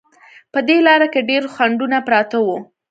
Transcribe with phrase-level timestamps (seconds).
[0.53, 2.57] په دې لاره کې ډېر خنډونه پراته وو.